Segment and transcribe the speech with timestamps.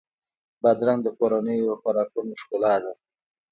[0.61, 2.93] بادرنګ د کورنیو خوراکونو ښکلا ده.